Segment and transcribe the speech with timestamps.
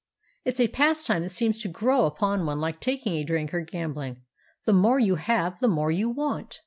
[0.43, 4.73] It's a pastime that seems to grow upon one like taking to drink or gambling—the
[4.73, 6.59] more you have the more you want!